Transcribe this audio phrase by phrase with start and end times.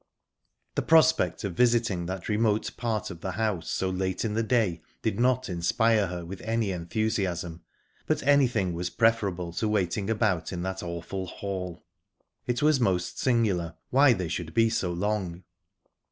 [0.73, 4.81] The prospect of visiting that remote part of the house so late in the day
[5.03, 7.61] did not inspire her with any enthusiasm,
[8.07, 11.85] but anything was preferable to waiting about in that awful hall.
[12.47, 15.43] It was most singular why they should be so long.